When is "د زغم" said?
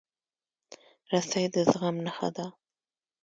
1.53-1.95